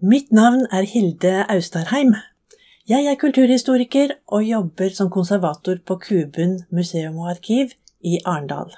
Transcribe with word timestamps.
Mitt 0.00 0.32
navn 0.32 0.66
er 0.70 0.82
Hilde 0.82 1.50
Austarheim. 1.50 2.14
Jeg 2.88 3.04
er 3.04 3.18
kulturhistoriker 3.20 4.14
og 4.26 4.44
jobber 4.44 4.94
som 4.94 5.10
konservator 5.10 5.80
på 5.86 5.96
Kubun 6.02 6.54
museum 6.70 7.18
og 7.18 7.30
arkiv 7.30 7.74
i 8.00 8.18
Arendal. 8.24 8.72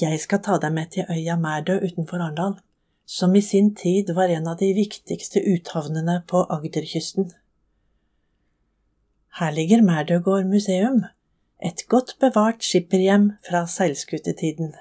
Jeg 0.00 0.20
skal 0.22 0.40
ta 0.42 0.56
deg 0.62 0.72
med 0.72 0.94
til 0.94 1.10
øya 1.10 1.36
Mærdø 1.36 1.76
utenfor 1.84 2.22
Arendal, 2.22 2.54
som 3.06 3.34
i 3.34 3.40
sin 3.40 3.74
tid 3.74 4.14
var 4.14 4.32
en 4.32 4.46
av 4.46 4.56
de 4.62 4.72
viktigste 4.74 5.42
uthavnene 5.52 6.22
på 6.26 6.46
Agderkysten. 6.50 7.32
Her 9.40 9.50
ligger 9.50 9.82
Mærdøgård 9.82 10.46
museum, 10.46 11.04
et 11.58 11.82
godt 11.90 12.14
bevart 12.22 12.62
skipperhjem 12.62 13.32
fra 13.46 13.64
seilskutetiden. 13.66 14.74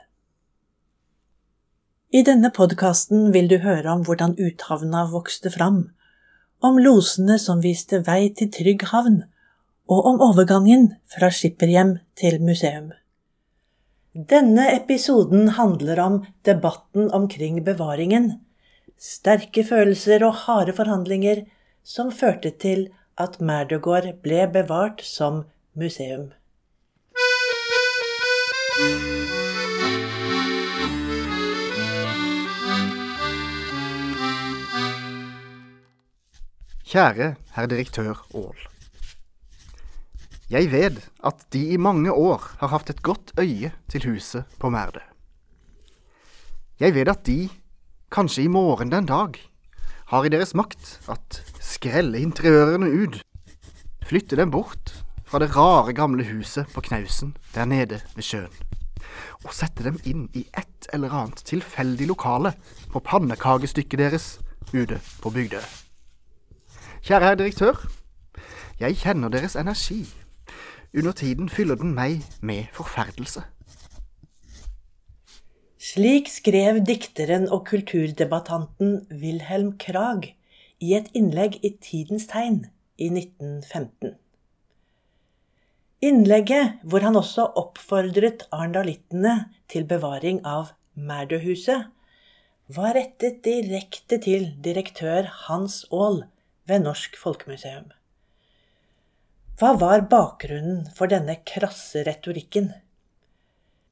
I 2.13 2.21
denne 2.23 2.51
podkasten 2.53 3.31
vil 3.33 3.49
du 3.49 3.57
høre 3.63 3.89
om 3.91 4.03
hvordan 4.05 4.37
uthavna 4.37 5.07
vokste 5.11 5.51
fram, 5.51 5.87
om 6.61 6.77
losene 6.81 7.39
som 7.41 7.63
viste 7.65 8.03
vei 8.05 8.29
til 8.37 8.51
trygg 8.53 8.85
havn, 8.93 9.23
og 9.89 10.05
om 10.11 10.21
overgangen 10.29 10.91
fra 11.09 11.31
skipperhjem 11.33 11.97
til 12.19 12.39
museum. 12.43 12.93
Denne 14.13 14.69
episoden 14.73 15.53
handler 15.57 15.99
om 16.01 16.15
debatten 16.45 17.11
omkring 17.13 17.59
bevaringen, 17.65 18.31
sterke 18.97 19.65
følelser 19.65 20.25
og 20.25 20.43
harde 20.45 20.73
forhandlinger 20.77 21.45
som 21.83 22.09
førte 22.11 22.53
til 22.61 22.89
at 23.17 23.41
Merdegård 23.41 24.09
ble 24.21 24.45
bevart 24.53 25.01
som 25.05 25.45
museum. 25.73 26.31
Kjære 28.77 28.93
herr 37.55 37.69
direktør 37.71 38.19
Aall. 38.37 38.59
Jeg 40.53 40.69
vet 40.69 41.01
at 41.25 41.41
De 41.49 41.73
i 41.73 41.81
mange 41.81 42.13
år 42.13 42.45
har 42.61 42.69
hatt 42.69 42.93
et 42.93 43.01
godt 43.01 43.33
øye 43.41 43.73
til 43.89 44.05
huset 44.11 44.45
på 44.61 44.69
Merde. 44.69 45.01
Jeg 46.77 46.93
vet 46.93 47.09
at 47.09 47.25
De, 47.25 47.49
kanskje 48.13 48.45
i 48.45 48.53
morgen 48.53 48.93
den 48.93 49.09
dag, 49.09 49.41
har 50.13 50.21
i 50.21 50.29
deres 50.29 50.53
makt 50.53 51.01
at 51.09 51.41
skrelle 51.57 52.21
interiørene 52.21 52.93
ut, 52.93 53.25
flytte 54.05 54.37
dem 54.37 54.53
bort 54.53 54.96
fra 55.27 55.39
det 55.43 55.49
rare 55.55 55.93
gamle 55.93 56.23
huset 56.23 56.69
på 56.73 56.81
Knausen 56.81 57.35
der 57.55 57.65
nede 57.65 57.99
ved 58.15 58.23
sjøen, 58.23 58.53
og 59.43 59.53
sette 59.53 59.83
dem 59.83 59.99
inn 60.07 60.27
i 60.33 60.45
et 60.57 60.87
eller 60.93 61.13
annet 61.13 61.43
tilfeldig 61.47 62.07
lokale 62.07 62.53
på 62.93 63.03
pannekakestykket 63.03 63.99
deres 63.99 64.27
ute 64.73 65.01
på 65.21 65.31
Bygdøy. 65.35 65.67
Kjære 67.03 67.23
herr 67.23 67.35
direktør. 67.39 67.83
Jeg 68.79 68.97
kjenner 68.97 69.29
deres 69.29 69.55
energi. 69.55 70.05
Under 70.97 71.11
tiden 71.11 71.49
fyller 71.49 71.75
den 71.75 71.93
meg 71.95 72.23
med 72.41 72.71
forferdelse. 72.73 73.43
Slik 75.77 76.27
skrev 76.27 76.81
dikteren 76.85 77.47
og 77.49 77.65
kulturdebattanten 77.67 79.07
Wilhelm 79.11 79.77
Krag 79.79 80.33
i 80.83 80.93
et 80.97 81.11
innlegg 81.15 81.59
i 81.63 81.71
Tidens 81.81 82.27
Tegn 82.27 82.65
i 82.97 83.07
1915. 83.07 84.17
Innlegget, 85.97 86.77
hvor 86.85 87.01
han 87.01 87.15
også 87.17 87.47
oppfordret 87.57 88.43
arendalittene 88.53 89.47
til 89.71 89.87
bevaring 89.89 90.43
av 90.45 90.75
Mærdøhuset, 90.93 91.87
var 92.69 92.93
rettet 92.93 93.39
direkte 93.47 94.19
til 94.21 94.51
direktør 94.61 95.25
Hans 95.47 95.85
Aall 95.89 96.25
ved 96.69 96.85
Norsk 96.85 97.17
Folkemuseum. 97.17 97.89
Hva 99.57 99.73
var 99.81 100.05
bakgrunnen 100.11 100.85
for 100.93 101.09
denne 101.09 101.39
krasse 101.49 102.05
retorikken? 102.05 102.75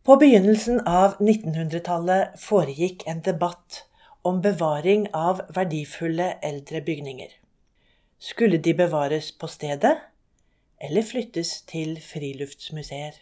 På 0.05 0.19
begynnelsen 0.21 0.83
av 0.85 1.17
1900-tallet 1.17 2.37
foregikk 2.37 3.07
en 3.09 3.25
debatt 3.25 3.87
om 4.21 4.43
bevaring 4.45 5.07
av 5.17 5.41
verdifulle 5.55 6.35
eldre 6.45 6.85
bygninger. 6.85 7.31
Skulle 8.21 8.61
de 8.61 8.75
bevares 8.77 9.31
på 9.33 9.49
stedet, 9.49 9.97
eller 10.85 11.05
flyttes 11.05 11.61
til 11.69 11.97
friluftsmuseer? 12.01 13.17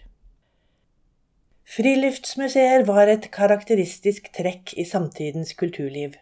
Friluftsmuseer 1.73 2.83
var 2.85 3.09
et 3.09 3.31
karakteristisk 3.33 4.29
trekk 4.35 4.75
i 4.77 4.85
samtidens 4.85 5.55
kulturliv 5.57 6.19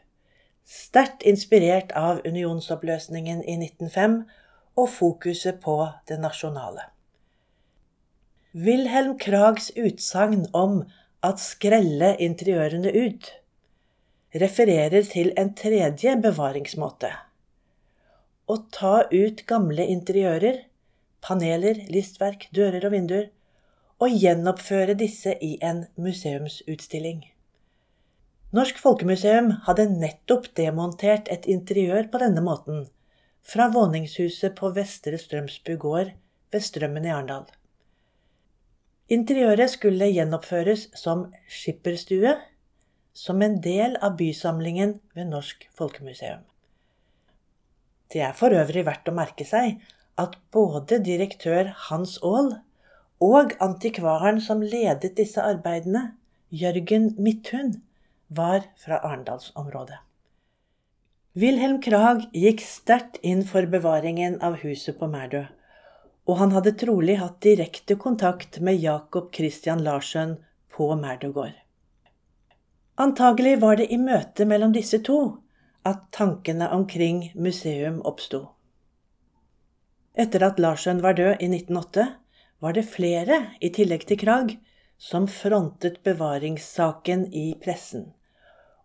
sterkt 0.72 1.25
inspirert 1.28 1.91
av 1.97 2.22
unionsoppløsningen 2.28 3.44
i 3.44 3.57
1905 3.57 4.22
og 4.80 4.90
fokuset 4.90 5.59
på 5.63 5.78
det 6.07 6.19
nasjonale. 6.22 6.88
Wilhelm 8.53 9.18
Krags 9.19 9.72
utsagn 9.80 10.46
om 10.56 10.81
at 11.24 11.40
skrelle 11.40 12.16
interiørene 12.19 12.91
ut 12.91 13.31
refererer 14.41 15.03
til 15.07 15.31
en 15.40 15.51
tredje 15.56 16.16
bevaringsmåte. 16.24 17.12
Å 18.47 18.56
ta 18.72 18.96
ut 19.12 19.44
gamle 19.47 19.85
interiører, 19.91 20.63
paneler, 21.21 21.83
listverk, 21.93 22.47
dører 22.55 22.87
og 22.87 22.95
vinduer, 22.95 23.29
og 24.01 24.15
gjenoppføre 24.17 24.95
disse 24.97 25.35
i 25.45 25.55
en 25.61 25.85
museumsutstilling. 26.01 27.21
Norsk 28.51 28.81
Folkemuseum 28.83 29.51
hadde 29.67 29.85
nettopp 29.91 30.49
demontert 30.57 31.29
et 31.31 31.45
interiør 31.47 32.09
på 32.11 32.19
denne 32.19 32.41
måten, 32.43 32.87
fra 33.41 33.69
våningshuset 33.73 34.57
på 34.57 34.73
Vestre 34.75 35.17
Strømsbu 35.21 35.75
gård 35.79 36.11
ved 36.51 36.65
Strømmen 36.65 37.07
i 37.07 37.13
Arendal. 37.13 37.45
Interiøret 39.11 39.71
skulle 39.73 40.09
gjenoppføres 40.11 40.89
som 40.95 41.25
skipperstue, 41.51 42.35
som 43.13 43.41
en 43.43 43.57
del 43.63 43.97
av 43.99 44.17
bysamlingen 44.19 44.97
ved 45.15 45.31
Norsk 45.31 45.65
Folkemuseum. 45.75 46.45
Det 48.11 48.21
er 48.23 48.35
for 48.35 48.55
øvrig 48.55 48.85
verdt 48.88 49.07
å 49.07 49.15
merke 49.15 49.47
seg 49.47 49.79
at 50.19 50.35
både 50.51 50.99
direktør 51.03 51.72
Hans 51.88 52.17
Aall 52.23 52.55
og 53.22 53.53
antikvaren 53.61 54.41
som 54.41 54.63
ledet 54.66 55.16
disse 55.17 55.41
arbeidene, 55.41 56.16
Jørgen 56.51 57.13
Midthun, 57.17 57.75
var 58.27 58.66
fra 58.79 59.00
Arendalsområdet. 59.03 60.00
Wilhelm 61.35 61.79
Krag 61.83 62.25
gikk 62.35 62.59
sterkt 62.66 63.19
inn 63.23 63.45
for 63.47 63.67
bevaringen 63.71 64.38
av 64.44 64.57
huset 64.66 64.97
på 65.00 65.07
Merdø, 65.07 65.45
og 66.27 66.39
han 66.41 66.51
hadde 66.55 66.75
trolig 66.79 67.16
hatt 67.21 67.39
direkte 67.44 67.95
kontakt 67.95 68.59
med 68.59 68.81
Jacob 68.83 69.29
Christian 69.35 69.83
Larsen 69.83 70.38
på 70.75 70.89
Merdøgård. 71.00 71.55
Antagelig 73.00 73.61
var 73.61 73.79
det 73.79 73.88
i 73.91 73.97
møtet 73.97 74.47
mellom 74.47 74.73
disse 74.75 75.00
to 75.07 75.21
at 75.88 76.03
tankene 76.11 76.67
omkring 76.69 77.29
museum 77.35 78.01
oppsto. 78.05 78.50
Etter 80.16 80.44
at 80.44 80.59
Larsen 80.59 81.01
var 81.03 81.16
død 81.17 81.39
i 81.39 81.51
1908, 81.51 82.07
var 82.59 82.73
det 82.73 82.88
flere, 82.89 83.38
i 83.61 83.69
tillegg 83.69 84.07
til 84.07 84.19
Krag, 84.22 84.57
som 84.97 85.27
frontet 85.27 86.01
bevaringssaken 86.03 87.29
i 87.33 87.51
pressen 87.63 88.11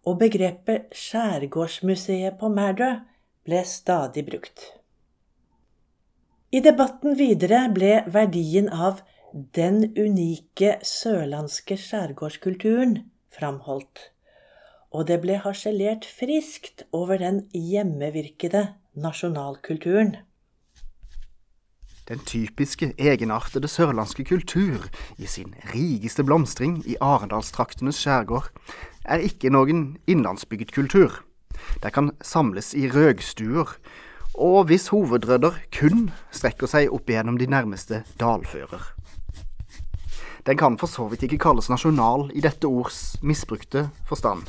og 0.07 0.21
begrepet 0.23 0.95
Skjærgårdsmuseet 0.95 2.39
på 2.39 2.51
Mærdø 2.53 2.93
ble 3.47 3.63
stadig 3.67 4.23
brukt. 4.29 4.63
I 6.55 6.63
debatten 6.63 7.17
videre 7.19 7.65
ble 7.75 8.05
verdien 8.15 8.69
av 8.71 9.03
den 9.59 9.83
unike 9.99 10.77
sørlandske 10.87 11.77
skjærgårdskulturen 11.83 13.01
framholdt, 13.35 13.99
og 14.95 15.09
det 15.11 15.19
ble 15.25 15.41
harselert 15.43 16.07
friskt 16.07 16.87
over 16.95 17.19
den 17.21 17.43
hjemmevirkede 17.53 18.63
nasjonalkulturen. 18.95 20.15
Den 22.07 22.21
typiske, 22.23 22.93
egenartede 22.99 23.67
sørlandske 23.69 24.25
kultur 24.25 24.85
i 25.19 25.27
sin 25.27 25.55
rikeste 25.73 26.23
blomstring 26.23 26.79
i 26.87 26.95
Arendalstraktenes 27.03 27.99
skjærgård 27.99 28.47
er 29.03 29.25
ikke 29.27 29.51
noen 29.51 29.97
innlandsbygd 30.07 30.71
kultur. 30.77 31.17
Der 31.83 31.91
kan 31.91 32.13
samles 32.23 32.75
i 32.79 32.87
røgstuer, 32.95 33.75
og 34.39 34.71
hvis 34.71 34.89
hovedrødder 34.95 35.59
kun 35.75 36.13
strekker 36.31 36.71
seg 36.71 36.95
opp 36.95 37.11
igjennom 37.11 37.41
de 37.43 37.51
nærmeste 37.51 38.05
dalfører. 38.21 38.93
Den 40.47 40.57
kan 40.57 40.79
for 40.79 40.87
så 40.87 41.09
vidt 41.11 41.27
ikke 41.27 41.43
kalles 41.43 41.73
nasjonal 41.73 42.29
i 42.31 42.45
dette 42.45 42.71
ords 42.71 43.17
misbrukte 43.19 43.89
forstand. 44.07 44.47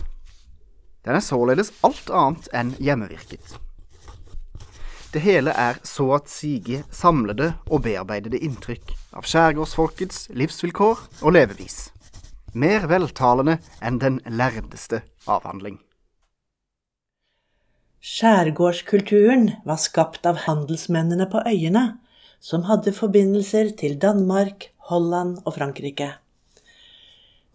Den 1.06 1.18
er 1.18 1.25
således 1.25 1.74
alt 1.81 2.12
annet 2.13 2.51
enn 2.54 2.77
hjemmevirket. 2.77 3.57
Det 5.18 5.24
hele 5.24 5.50
er 5.50 5.80
så 5.81 6.12
at 6.14 6.28
sige 6.30 6.84
samlede 6.94 7.48
og 7.74 7.80
bearbeidede 7.88 8.38
inntrykk 8.46 8.92
av 9.18 9.25
skjærgårdsfolkets 9.25 10.28
livsvilkår 10.38 11.00
og 11.25 11.34
levevis. 11.34 11.78
Mer 12.54 12.86
veltalende 12.92 13.56
enn 13.81 13.98
den 14.04 14.19
lærdeste 14.30 15.00
avhandling. 15.25 15.80
Skjærgårdskulturen 17.98 19.48
var 19.66 19.81
skapt 19.81 20.30
av 20.30 20.44
handelsmennene 20.44 21.25
på 21.34 21.42
øyene, 21.50 21.98
som 22.38 22.69
hadde 22.69 22.94
forbindelser 22.94 23.74
til 23.81 23.98
Danmark, 23.98 24.69
Holland 24.92 25.42
og 25.48 25.58
Frankrike. 25.58 26.12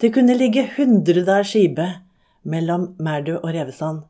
Det 0.03 0.11
kunne 0.19 0.35
ligge 0.35 0.67
hundredager 0.75 1.47
skipe 1.47 1.89
mellom 2.43 2.97
Merdø 2.99 3.39
og 3.39 3.55
Revesand, 3.55 4.03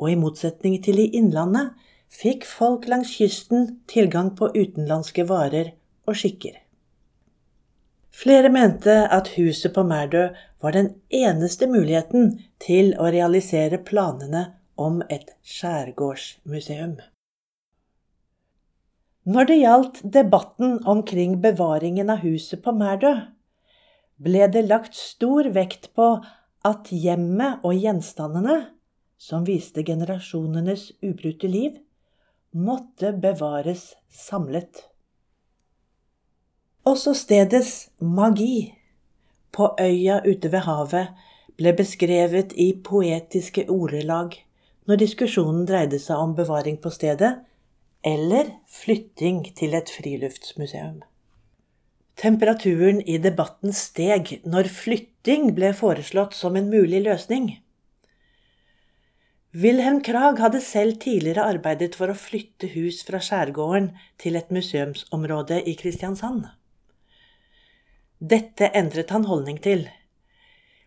og 0.00 0.08
i 0.08 0.16
motsetning 0.16 0.80
til 0.80 1.04
i 1.04 1.10
Innlandet 1.20 1.76
fikk 2.10 2.44
folk 2.46 2.88
langs 2.90 3.12
kysten 3.16 3.80
tilgang 3.90 4.34
på 4.36 4.50
utenlandske 4.54 5.24
varer 5.28 5.72
og 6.08 6.18
skikker. 6.18 6.58
Flere 8.10 8.50
mente 8.52 8.94
at 9.08 9.30
huset 9.38 9.72
på 9.74 9.84
Merdø 9.86 10.26
var 10.60 10.74
den 10.74 10.90
eneste 11.14 11.68
muligheten 11.70 12.34
til 12.60 12.92
å 12.98 13.08
realisere 13.14 13.78
planene 13.78 14.42
om 14.76 15.00
et 15.08 15.30
skjærgårdsmuseum. 15.46 16.98
Når 19.30 19.46
det 19.46 19.58
gjaldt 19.60 20.00
debatten 20.16 20.78
omkring 20.88 21.38
bevaringen 21.40 22.10
av 22.10 22.24
huset 22.24 22.62
på 22.64 22.74
Merdø, 22.76 23.14
ble 24.20 24.48
det 24.52 24.66
lagt 24.66 24.96
stor 24.98 25.48
vekt 25.54 25.92
på 25.96 26.08
at 26.66 26.90
hjemmet 26.92 27.62
og 27.64 27.76
gjenstandene, 27.76 28.58
som 29.20 29.44
viste 29.44 29.84
generasjonenes 29.84 30.90
ubrutte 31.04 31.48
liv, 31.48 31.76
måtte 32.52 33.12
bevares 33.12 33.94
samlet. 34.10 34.84
Også 36.84 37.14
stedets 37.14 37.90
magi, 38.00 38.74
på 39.52 39.74
øya 39.80 40.20
ute 40.26 40.52
ved 40.52 40.64
havet, 40.64 41.10
ble 41.58 41.74
beskrevet 41.76 42.54
i 42.56 42.72
poetiske 42.84 43.66
ordelag 43.68 44.36
når 44.88 45.00
diskusjonen 45.02 45.66
dreide 45.68 45.98
seg 46.00 46.18
om 46.18 46.34
bevaring 46.38 46.78
på 46.82 46.90
stedet 46.94 47.34
eller 48.06 48.54
flytting 48.66 49.42
til 49.58 49.74
et 49.76 49.90
friluftsmuseum. 49.92 51.02
Temperaturen 52.20 53.00
i 53.08 53.18
debatten 53.20 53.74
steg 53.76 54.38
når 54.44 54.70
flytting 54.72 55.52
ble 55.56 55.72
foreslått 55.76 56.34
som 56.36 56.56
en 56.56 56.70
mulig 56.72 57.02
løsning. 57.04 57.52
Wilhelm 59.52 59.98
Krag 60.06 60.38
hadde 60.38 60.60
selv 60.62 61.00
tidligere 61.02 61.42
arbeidet 61.42 61.96
for 61.98 62.12
å 62.12 62.14
flytte 62.14 62.68
hus 62.70 63.00
fra 63.02 63.18
skjærgården 63.18 63.88
til 64.22 64.38
et 64.38 64.52
museumsområde 64.54 65.58
i 65.66 65.74
Kristiansand. 65.74 66.44
Dette 68.20 68.68
endret 68.78 69.10
han 69.10 69.26
holdning 69.26 69.58
til. 69.58 69.88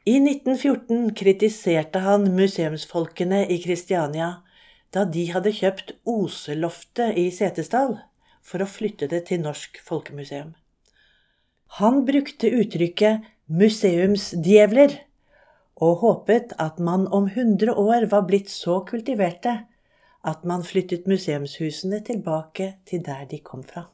I 0.08 0.16
1914 0.16 1.12
kritiserte 1.12 2.06
han 2.08 2.30
museumsfolkene 2.38 3.44
i 3.52 3.60
Kristiania 3.60 4.32
da 4.96 5.04
de 5.12 5.28
hadde 5.36 5.52
kjøpt 5.60 5.96
Oseloftet 6.08 7.20
i 7.20 7.28
Setesdal 7.36 7.98
for 8.40 8.64
å 8.64 8.70
flytte 8.80 9.12
det 9.12 9.26
til 9.28 9.44
Norsk 9.44 9.82
Folkemuseum. 9.84 10.54
Han 11.84 12.06
brukte 12.08 12.48
uttrykket 12.48 13.28
museumsdjevler 13.52 15.02
og 15.84 16.02
håpet 16.04 16.54
at 16.64 16.80
man 16.80 17.08
om 17.08 17.28
100 17.28 17.74
år 17.74 18.08
var 18.12 18.28
blitt 18.30 18.52
så 18.52 18.80
kultiverte 18.88 19.58
at 20.24 20.46
man 20.48 20.64
flyttet 20.64 21.08
museumshusene 21.10 22.00
tilbake 22.08 22.70
til 22.88 23.04
der 23.06 23.26
de 23.32 23.40
kom 23.44 23.64
fra. 23.64 23.90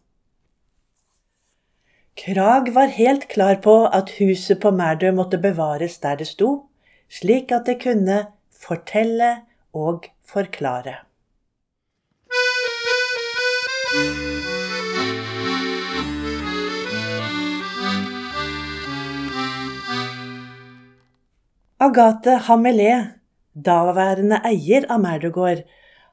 Krag 2.20 2.74
var 2.76 2.92
helt 2.94 3.28
klar 3.32 3.62
på 3.64 3.76
at 3.86 4.12
huset 4.20 4.60
på 4.62 4.72
Mærdø 4.76 5.12
måtte 5.16 5.38
bevares 5.38 5.98
der 6.04 6.20
det 6.20 6.28
sto, 6.28 6.50
slik 7.10 7.52
at 7.56 7.66
det 7.66 7.80
kunne 7.84 8.26
fortelle 8.52 9.32
og 9.74 10.12
forklare. 10.28 11.00
Agathe 21.82 22.34
Hamelé, 22.44 23.16
daværende 23.56 24.42
eier 24.44 24.84
av 24.92 25.00
Merdegård, 25.00 25.62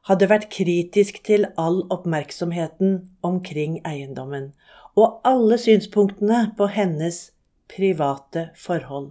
hadde 0.06 0.28
vært 0.30 0.44
kritisk 0.54 1.16
til 1.26 1.48
all 1.58 1.80
oppmerksomheten 1.90 2.92
omkring 3.26 3.80
eiendommen 3.82 4.52
og 4.94 5.16
alle 5.26 5.58
synspunktene 5.58 6.52
på 6.54 6.68
hennes 6.70 7.18
private 7.66 8.44
forhold. 8.54 9.08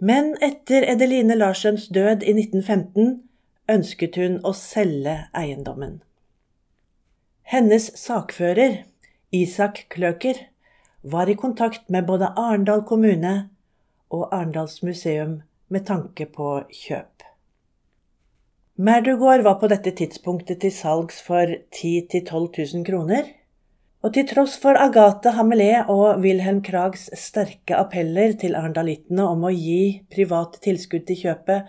Men 0.00 0.32
etter 0.40 0.88
Edeline 0.94 1.36
Larsens 1.36 1.90
død 1.92 2.24
i 2.24 2.32
1915 2.32 3.12
ønsket 3.68 4.16
hun 4.16 4.40
å 4.48 4.54
selge 4.56 5.18
eiendommen. 5.36 6.00
Hennes 7.44 7.90
sakfører, 8.00 8.80
Isak 9.28 9.84
Kløker, 9.92 10.40
var 11.02 11.28
i 11.28 11.36
kontakt 11.36 11.84
med 11.92 12.08
både 12.08 12.32
Arendal 12.32 12.86
kommune 12.88 13.36
og 14.14 14.28
Arendals 14.32 14.82
museum 14.82 15.40
med 15.68 15.86
tanke 15.88 16.26
på 16.32 16.58
kjøp. 16.72 17.24
Merdugård 18.78 19.42
var 19.42 19.58
på 19.58 19.68
dette 19.72 19.90
tidspunktet 19.98 20.60
til 20.62 20.72
salgs 20.72 21.18
for 21.26 21.50
10 21.74 22.06
000-12 22.14 22.76
000 22.76 22.84
kroner, 22.86 23.26
og 24.06 24.14
til 24.14 24.28
tross 24.30 24.54
for 24.62 24.78
Agathe 24.78 25.32
Hamelé 25.34 25.72
og 25.90 26.20
Wilhelm 26.22 26.60
Krags 26.62 27.08
sterke 27.18 27.74
appeller 27.74 28.36
til 28.38 28.54
arendalittene 28.54 29.24
om 29.26 29.48
å 29.48 29.50
gi 29.50 30.04
privat 30.14 30.60
tilskudd 30.62 31.08
til 31.08 31.18
kjøpet, 31.24 31.66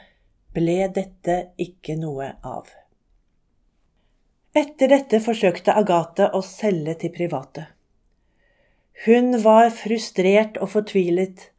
ble 0.54 0.78
dette 0.94 1.40
ikke 1.58 1.98
noe 1.98 2.36
av. 2.46 2.70
Etter 4.54 4.94
dette 4.94 5.20
forsøkte 5.26 5.74
Agathe 5.78 6.30
å 6.34 6.44
selge 6.46 6.96
til 7.02 7.14
private. 7.18 7.68
Hun 9.06 9.38
var 9.42 9.70
frustrert 9.74 10.58
og 10.62 10.76
fortvilet 10.76 11.50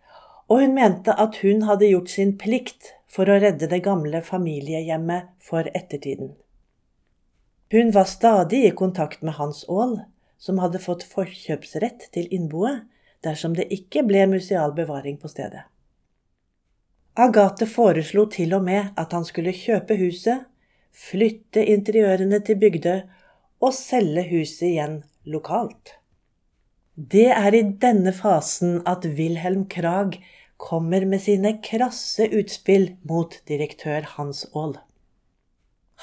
og 0.50 0.64
hun 0.64 0.74
mente 0.74 1.14
at 1.14 1.38
hun 1.44 1.62
hadde 1.68 1.92
gjort 1.92 2.10
sin 2.10 2.34
plikt 2.38 2.92
for 3.10 3.30
å 3.30 3.38
redde 3.42 3.68
det 3.70 3.82
gamle 3.86 4.22
familiehjemmet 4.26 5.30
for 5.42 5.66
ettertiden. 5.70 6.34
Hun 7.70 7.92
var 7.94 8.08
stadig 8.10 8.64
i 8.66 8.72
kontakt 8.74 9.22
med 9.22 9.38
Hans 9.38 9.62
Aall, 9.70 10.00
som 10.38 10.58
hadde 10.58 10.82
fått 10.82 11.06
forkjøpsrett 11.06 12.08
til 12.14 12.26
innboet 12.34 12.82
dersom 13.22 13.54
det 13.54 13.68
ikke 13.74 14.02
ble 14.08 14.24
museal 14.32 14.74
bevaring 14.74 15.20
på 15.20 15.30
stedet. 15.30 15.68
Agathe 17.20 17.66
foreslo 17.68 18.24
til 18.32 18.54
og 18.56 18.64
med 18.66 18.90
at 18.98 19.14
han 19.14 19.26
skulle 19.28 19.54
kjøpe 19.54 19.98
huset, 20.00 20.46
flytte 20.90 21.62
interiørene 21.62 22.40
til 22.42 22.58
Bygdø 22.58 22.96
og 23.60 23.74
selge 23.76 24.24
huset 24.30 24.66
igjen 24.72 25.00
lokalt. 25.30 26.00
Det 26.94 27.28
er 27.30 27.54
i 27.54 27.62
denne 27.82 28.12
fasen 28.16 28.80
at 28.88 29.06
Wilhelm 29.06 29.66
Krag 29.70 30.18
kommer 30.60 31.04
med 31.04 31.22
sine 31.22 31.54
krasse 31.64 32.26
utspill 32.26 32.90
mot 33.08 33.36
direktør 33.48 34.04
Hans 34.16 34.44
Aall. 34.52 34.76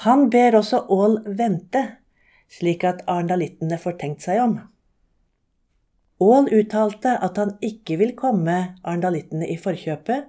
Han 0.04 0.26
ber 0.30 0.58
også 0.58 0.82
Aall 0.90 1.20
vente, 1.38 1.84
slik 2.50 2.84
at 2.86 3.04
arendalittene 3.06 3.78
får 3.78 3.98
tenkt 4.02 4.26
seg 4.26 4.42
om. 4.42 4.56
Aall 6.18 6.50
uttalte 6.50 7.14
at 7.22 7.38
han 7.38 7.54
ikke 7.62 8.00
vil 8.00 8.16
komme 8.18 8.56
arendalittene 8.82 9.46
i 9.46 9.58
forkjøpet, 9.62 10.26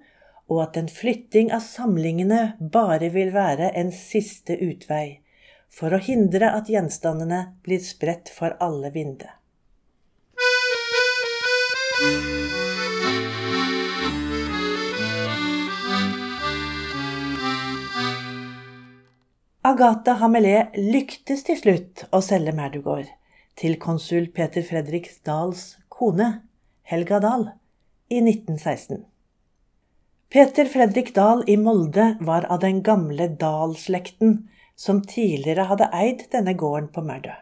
og 0.49 0.61
at 0.63 0.77
en 0.81 0.89
flytting 0.89 1.51
av 1.53 1.65
samlingene 1.65 2.41
bare 2.73 3.09
vil 3.13 3.33
være 3.33 3.71
en 3.81 3.91
siste 3.93 4.57
utvei 4.57 5.19
for 5.69 5.93
å 5.93 6.01
hindre 6.01 6.49
at 6.57 6.69
gjenstandene 6.69 7.43
blir 7.65 7.81
spredt 7.85 8.29
for 8.33 8.57
alle 8.61 8.89
vinder. 8.93 9.35
Agathe 19.59 20.13
Hamelé 20.21 20.69
lyktes 20.71 21.41
til 21.43 21.57
slutt 21.59 22.05
å 22.15 22.21
selge 22.23 22.53
Merdugård 22.55 23.09
til 23.59 23.73
konsul 23.75 24.29
Peter 24.31 24.63
Fredrik 24.63 25.09
Dahls 25.27 25.73
kone, 25.91 26.45
Helga 26.87 27.17
Dahl, 27.19 27.43
i 28.07 28.21
1916. 28.21 29.01
Peter 30.31 30.69
Fredrik 30.71 31.11
Dahl 31.17 31.43
i 31.43 31.57
Molde 31.59 32.13
var 32.21 32.47
av 32.47 32.61
den 32.63 32.79
gamle 32.87 33.27
Dahl-slekten 33.41 34.47
som 34.79 35.01
tidligere 35.03 35.67
hadde 35.67 35.89
eid 35.91 36.23
denne 36.31 36.55
gården 36.55 36.87
på 36.95 37.03
Merdø. 37.03 37.35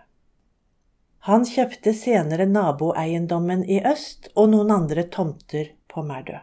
Han 1.30 1.46
kjøpte 1.46 1.94
senere 1.94 2.50
naboeiendommen 2.50 3.62
i 3.70 3.78
øst 3.86 4.32
og 4.34 4.50
noen 4.56 4.74
andre 4.74 5.06
tomter 5.06 5.70
på 5.86 6.02
Merdø. 6.02 6.42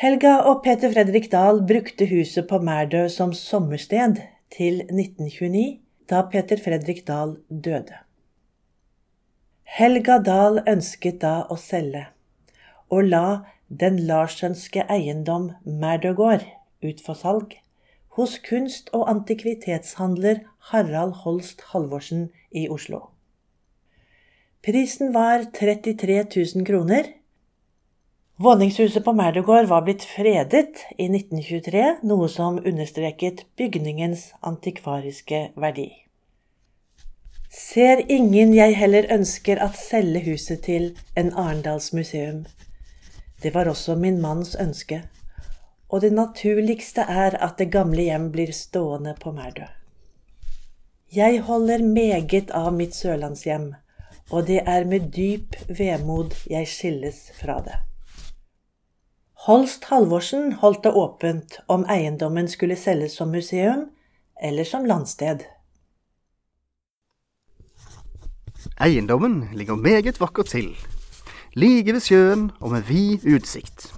Helga 0.00 0.38
og 0.48 0.64
Peter 0.64 0.88
Fredrik 0.96 1.28
Dahl 1.36 1.60
brukte 1.68 2.08
huset 2.08 2.48
på 2.48 2.64
Merdø 2.64 3.04
som 3.12 3.36
sommersted 3.36 4.24
til 4.54 4.82
1929, 4.86 5.80
da 6.10 6.22
Peter 6.32 6.60
Fredrik 6.64 7.06
Dahl 7.06 7.36
døde. 7.48 8.00
Helga 9.78 10.18
Dahl 10.24 10.62
ønsket 10.66 11.20
da 11.22 11.34
å 11.52 11.58
selge, 11.60 12.06
og 12.88 13.10
la 13.12 13.26
den 13.68 13.98
Larsenske 14.08 14.86
eiendom 14.88 15.50
Merdøgård 15.64 16.46
ut 16.82 17.02
for 17.04 17.18
salg 17.18 17.58
hos 18.18 18.38
kunst- 18.42 18.88
og 18.96 19.04
antikvitetshandler 19.12 20.40
Harald 20.72 21.20
Holst 21.22 21.62
Halvorsen 21.72 22.30
i 22.50 22.64
Oslo. 22.68 23.10
Prisen 24.64 25.12
var 25.14 25.44
33 25.54 26.24
000 26.24 26.66
kroner. 26.66 27.12
Våningshuset 28.40 29.04
på 29.04 29.12
Merdegård 29.12 29.66
var 29.66 29.82
blitt 29.82 30.04
fredet 30.06 30.84
i 30.94 31.08
1923, 31.08 31.80
noe 32.06 32.28
som 32.30 32.60
understreket 32.62 33.40
bygningens 33.58 34.28
antikvariske 34.46 35.40
verdi. 35.58 35.88
Ser 37.50 38.04
ingen 38.06 38.52
jeg 38.54 38.76
heller 38.78 39.08
ønsker 39.10 39.58
at 39.58 39.74
selge 39.74 40.22
huset 40.28 40.62
til 40.68 40.86
en 41.18 41.32
Arendalsmuseum. 41.34 42.44
Det 43.42 43.52
var 43.58 43.72
også 43.72 43.98
min 43.98 44.22
manns 44.22 44.54
ønske, 44.54 45.00
og 45.90 46.06
det 46.06 46.12
naturligste 46.14 47.08
er 47.10 47.34
at 47.42 47.58
det 47.58 47.72
gamle 47.74 48.06
hjem 48.06 48.30
blir 48.30 48.54
stående 48.54 49.16
på 49.18 49.34
Merdø. 49.34 49.66
Jeg 51.10 51.42
holder 51.50 51.82
meget 51.82 52.54
av 52.54 52.70
mitt 52.70 52.94
sørlandshjem, 52.94 53.72
og 54.30 54.46
det 54.46 54.62
er 54.62 54.86
med 54.86 55.10
dyp 55.10 55.58
vemod 55.66 56.38
jeg 56.46 56.70
skilles 56.70 57.24
fra 57.42 57.58
det. 57.66 57.82
Holst 59.46 59.84
Halvorsen 59.84 60.52
holdt 60.58 60.82
det 60.82 60.90
åpent 60.98 61.60
om 61.70 61.84
eiendommen 61.86 62.48
skulle 62.50 62.74
selges 62.76 63.14
som 63.20 63.30
museum 63.30 63.84
eller 64.42 64.66
som 64.66 64.84
landsted. 64.84 65.44
Eiendommen 68.82 69.44
ligger 69.54 69.78
meget 69.78 70.18
vakkert 70.20 70.50
til, 70.50 70.72
like 71.54 71.94
ved 71.94 72.02
sjøen 72.02 72.50
og 72.60 72.72
med 72.74 72.82
vid 72.90 73.22
utsikt. 73.30 73.92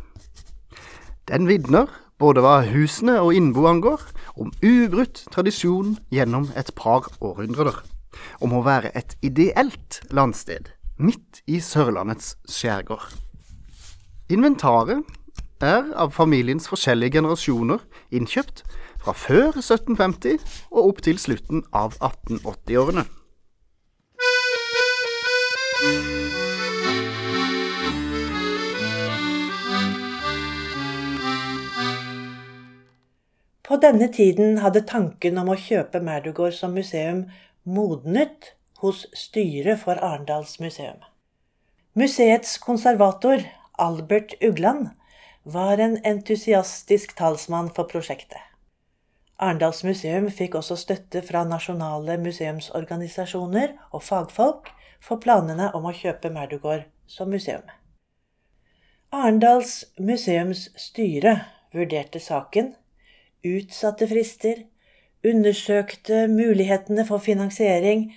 Den 1.29 1.49
vitner, 1.49 1.89
både 2.19 2.45
hva 2.45 2.61
husene 2.69 3.17
og 3.21 3.33
innbo 3.35 3.65
angår, 3.71 4.05
om 4.37 4.53
ubrutt 4.61 5.25
tradisjon 5.33 5.97
gjennom 6.13 6.51
et 6.53 6.75
par 6.77 7.09
århundrer, 7.21 7.81
om 8.45 8.53
å 8.53 8.61
være 8.69 8.93
et 8.93 9.17
ideelt 9.25 10.03
landsted 10.13 10.69
midt 11.01 11.41
i 11.49 11.63
Sørlandets 11.65 12.35
skjærgård. 12.45 13.09
Inventaret 14.31 15.01
er 15.67 15.93
av 15.95 16.13
familiens 16.17 16.69
forskjellige 16.71 17.19
generasjoner 17.19 17.83
innkjøpt 18.15 18.65
fra 19.01 19.15
før 19.17 19.57
1750 19.61 20.39
og 20.71 20.91
opp 20.91 21.03
til 21.07 21.19
slutten 21.21 21.65
av 21.73 21.97
1880-årene. 21.99 23.07
På 33.71 33.77
denne 33.79 34.09
tiden 34.11 34.59
hadde 34.59 34.83
tanken 34.83 35.39
om 35.39 35.53
å 35.53 35.59
kjøpe 35.59 36.01
Merdugård 36.03 36.57
som 36.57 36.73
museum 36.75 37.29
modnet 37.63 38.51
hos 38.83 39.05
styret 39.15 39.79
for 39.85 40.01
Arendals 40.03 40.57
museum. 40.59 40.99
Museets 41.95 42.57
konservator, 42.59 43.45
Albert 43.79 44.35
Ugland, 44.43 44.89
var 45.43 45.79
en 45.79 45.97
entusiastisk 46.05 47.17
talsmann 47.17 47.71
for 47.75 47.89
prosjektet. 47.89 48.39
Arendals 49.41 49.81
museum 49.85 50.29
fikk 50.29 50.59
også 50.59 50.77
støtte 50.77 51.23
fra 51.25 51.47
nasjonale 51.49 52.19
museumsorganisasjoner 52.21 53.73
og 53.91 54.03
fagfolk 54.05 54.69
for 55.01 55.21
planene 55.23 55.71
om 55.77 55.87
å 55.89 55.95
kjøpe 55.97 56.29
Merdugård 56.35 56.85
som 57.09 57.33
museum. 57.33 57.65
Arendals 59.11 59.87
museums 59.99 60.69
styre 60.77 61.39
vurderte 61.73 62.21
saken, 62.21 62.75
utsatte 63.41 64.07
frister, 64.11 64.67
undersøkte 65.25 66.27
mulighetene 66.29 67.07
for 67.09 67.23
finansiering, 67.25 68.11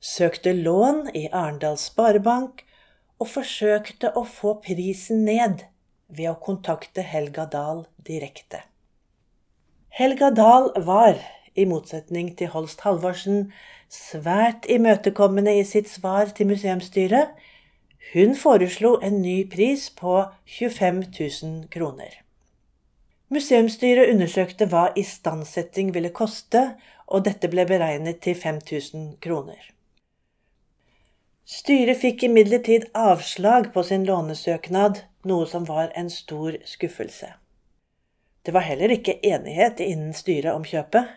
søkte 0.00 0.56
lån 0.56 1.10
i 1.12 1.26
Arendals 1.28 1.90
Sparebank 1.92 2.64
og 3.20 3.28
forsøkte 3.28 4.14
å 4.16 4.24
få 4.24 4.56
prisen 4.64 5.26
ned 5.28 5.66
ved 6.10 6.30
å 6.32 6.38
kontakte 6.42 7.04
Helga 7.06 7.46
Dahl 7.50 7.84
direkte. 8.06 8.64
Helga 9.90 10.30
Dahl 10.30 10.70
var, 10.86 11.18
i 11.58 11.66
motsetning 11.66 12.30
til 12.38 12.52
Holst 12.52 12.84
Halvorsen, 12.86 13.50
svært 13.90 14.68
imøtekommende 14.70 15.56
i 15.58 15.64
sitt 15.66 15.90
svar 15.90 16.30
til 16.36 16.50
museumsstyret. 16.52 17.34
Hun 18.12 18.36
foreslo 18.38 18.96
en 19.02 19.20
ny 19.22 19.42
pris 19.50 19.88
på 19.90 20.22
25 20.46 21.02
000 21.18 21.66
kroner. 21.74 22.20
Museumsstyret 23.30 24.10
undersøkte 24.10 24.66
hva 24.70 24.88
istandsetting 24.98 25.92
ville 25.94 26.10
koste, 26.14 26.72
og 27.06 27.26
dette 27.26 27.50
ble 27.50 27.66
beregnet 27.66 28.22
til 28.24 28.34
5000 28.38 29.20
kroner. 29.22 29.60
Styret 31.50 31.98
fikk 31.98 32.22
imidlertid 32.22 32.84
avslag 32.94 33.72
på 33.74 33.82
sin 33.82 34.04
lånesøknad, 34.06 35.00
noe 35.26 35.46
som 35.50 35.64
var 35.66 35.88
en 35.98 36.10
stor 36.14 36.54
skuffelse. 36.64 37.32
Det 38.46 38.54
var 38.54 38.62
heller 38.68 38.94
ikke 38.94 39.16
enighet 39.26 39.82
innen 39.82 40.12
styret 40.14 40.54
om 40.54 40.62
kjøpet, 40.62 41.10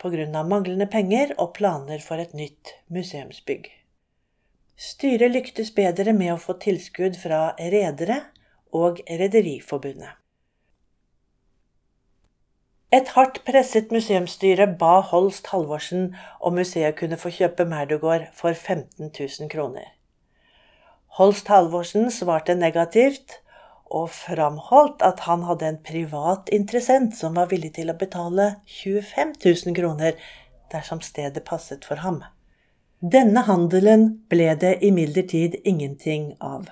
pga. 0.00 0.44
manglende 0.48 0.86
penger 0.88 1.34
og 1.36 1.52
planer 1.58 2.00
for 2.00 2.16
et 2.16 2.32
nytt 2.32 2.72
museumsbygg. 2.88 3.68
Styret 4.80 5.36
lyktes 5.36 5.74
bedre 5.76 6.16
med 6.16 6.32
å 6.32 6.40
få 6.40 6.56
tilskudd 6.64 7.20
fra 7.20 7.52
redere 7.60 8.22
og 8.72 9.04
Rederiforbundet. 9.04 10.16
Et 12.94 13.08
hardt 13.16 13.40
presset 13.44 13.90
museumsstyre 13.90 14.66
ba 14.78 15.00
Holst 15.00 15.48
Halvorsen 15.50 16.12
om 16.40 16.54
museet 16.54 16.94
kunne 16.98 17.18
få 17.18 17.32
kjøpe 17.34 17.66
Merdugård 17.66 18.28
for 18.32 18.54
15 18.54 19.10
000 19.10 19.50
kroner. 19.50 19.88
Holst 21.18 21.48
Halvorsen 21.48 22.10
svarte 22.10 22.54
negativt, 22.54 23.40
og 23.86 24.10
framholdt 24.10 25.02
at 25.02 25.20
han 25.26 25.44
hadde 25.46 25.68
en 25.68 25.82
privat 25.82 26.48
interessent 26.52 27.14
som 27.16 27.36
var 27.38 27.50
villig 27.50 27.72
til 27.76 27.90
å 27.90 27.98
betale 27.98 28.48
25 28.66 29.34
000 29.44 29.76
kroner 29.76 30.18
dersom 30.72 31.02
stedet 31.06 31.44
passet 31.46 31.86
for 31.86 32.02
ham. 32.02 32.22
Denne 33.00 33.44
handelen 33.46 34.08
ble 34.30 34.50
det 34.58 34.78
imidlertid 34.86 35.60
ingenting 35.64 36.32
av. 36.40 36.66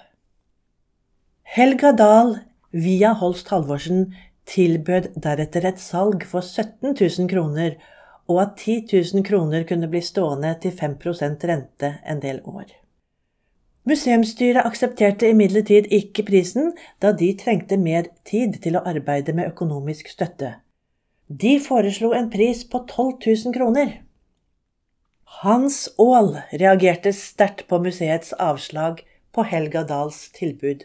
Helga 1.43 1.93
Dahl 1.93 2.39
via 2.73 3.13
Holst 3.21 3.53
Halvorsen 3.55 4.09
tilbød 4.51 5.15
deretter 5.25 5.67
et 5.69 5.81
salg 5.81 6.25
for 6.29 6.41
17 6.41 6.95
000 7.01 7.29
kroner, 7.31 7.77
og 8.29 8.41
at 8.43 8.57
10 8.57 8.89
000 8.93 9.25
kroner 9.25 9.67
kunne 9.69 9.89
bli 9.89 10.01
stående 10.01 10.55
til 10.63 10.73
5% 10.73 11.47
rente 11.51 11.95
en 12.09 12.23
del 12.23 12.41
år. 12.45 12.73
Museumsstyret 13.85 14.65
aksepterte 14.65 15.29
imidlertid 15.29 15.91
ikke 15.93 16.25
prisen, 16.25 16.73
da 17.03 17.13
de 17.13 17.35
trengte 17.37 17.77
mer 17.77 18.09
tid 18.25 18.57
til 18.65 18.79
å 18.79 18.85
arbeide 18.89 19.35
med 19.37 19.51
økonomisk 19.51 20.09
støtte. 20.09 20.55
De 21.29 21.59
foreslo 21.61 22.15
en 22.17 22.31
pris 22.33 22.65
på 22.65 22.81
12 22.89 23.13
000 23.27 23.57
kroner. 23.57 23.93
Hans 25.43 25.89
Aall 26.01 26.39
reagerte 26.53 27.13
sterkt 27.13 27.67
på 27.69 27.81
museets 27.85 28.33
avslag 28.41 29.03
på 29.35 29.45
Helga 29.51 29.83
Dahls 29.85 30.31
tilbud, 30.37 30.85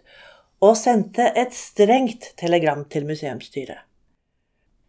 og 0.59 0.75
sendte 0.77 1.29
et 1.39 1.53
strengt 1.55 2.33
telegram 2.39 2.83
til 2.91 3.07
museumsstyret. 3.07 3.85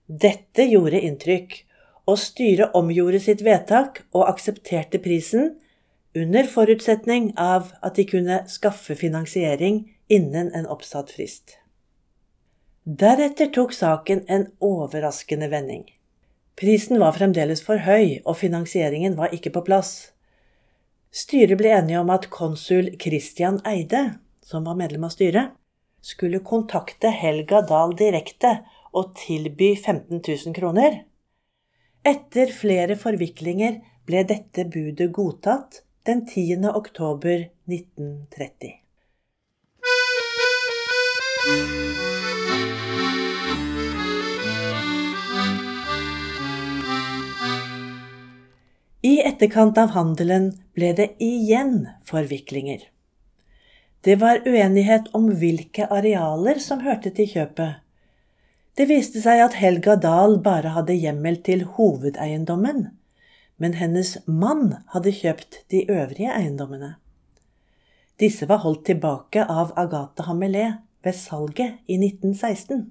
Dette 0.07 0.67
gjorde 0.67 1.01
inntrykk, 1.07 1.61
og 2.11 2.19
styret 2.19 2.75
omgjorde 2.75 3.21
sitt 3.23 3.45
vedtak 3.47 4.03
og 4.11 4.27
aksepterte 4.27 4.99
prisen, 5.03 5.53
under 6.17 6.49
forutsetning 6.51 7.31
av 7.39 7.71
at 7.87 7.95
de 7.95 8.05
kunne 8.09 8.41
skaffe 8.51 8.97
finansiering 8.99 9.85
innen 10.11 10.51
en 10.59 10.67
oppsatt 10.67 11.13
frist. 11.15 11.61
Deretter 12.83 13.53
tok 13.55 13.77
saken 13.77 14.25
en 14.27 14.49
overraskende 14.59 15.47
vending. 15.53 15.85
Prisen 16.59 16.99
var 16.99 17.15
fremdeles 17.15 17.63
for 17.63 17.79
høy, 17.87 18.19
og 18.27 18.41
finansieringen 18.41 19.15
var 19.17 19.31
ikke 19.37 19.53
på 19.55 19.63
plass. 19.69 20.11
Styret 21.15 21.61
ble 21.61 21.71
enige 21.77 22.03
om 22.03 22.11
at 22.11 22.27
konsul 22.33 22.91
Christian 23.01 23.61
Eide, 23.67 24.19
som 24.43 24.67
var 24.67 24.79
medlem 24.81 25.07
av 25.07 25.15
styret, 25.15 25.55
skulle 26.01 26.41
kontakte 26.41 27.13
Helga 27.13 27.61
Dahl 27.69 27.95
direkte 27.97 28.59
og 28.93 29.15
tilby 29.21 29.75
15 29.77 30.21
000 30.21 30.57
kroner. 30.57 31.03
Etter 32.07 32.53
flere 32.57 32.97
forviklinger 32.97 33.81
ble 34.09 34.25
dette 34.29 34.65
budet 34.65 35.13
godtatt 35.13 35.83
den 36.09 36.25
10. 36.27 36.65
oktober 36.75 37.49
1930. 37.69 38.79
I 49.03 49.15
etterkant 49.25 49.79
av 49.81 49.93
handelen 49.97 50.51
ble 50.77 50.91
det 50.97 51.13
igjen 51.25 51.87
forviklinger. 52.09 52.83
Det 54.05 54.17
var 54.21 54.41
uenighet 54.49 55.11
om 55.13 55.27
hvilke 55.37 55.85
arealer 55.93 56.61
som 56.63 56.81
hørte 56.81 57.13
til 57.13 57.29
kjøpet. 57.29 57.83
Det 58.79 58.87
viste 58.89 59.21
seg 59.21 59.43
at 59.45 59.59
Helga 59.61 59.99
Dahl 60.01 60.39
bare 60.41 60.73
hadde 60.73 60.97
hjemmel 60.97 61.37
til 61.45 61.67
hovedeiendommen, 61.77 62.87
men 63.61 63.77
hennes 63.77 64.15
mann 64.25 64.79
hadde 64.95 65.13
kjøpt 65.13 65.61
de 65.75 65.85
øvrige 65.91 66.33
eiendommene. 66.33 66.95
Disse 68.21 68.49
var 68.49 68.63
holdt 68.65 68.87
tilbake 68.89 69.45
av 69.45 69.75
Agathe 69.81 70.25
Hamelé 70.25 70.65
ved 71.05 71.17
salget 71.17 71.77
i 71.85 72.01
1916. 72.01 72.89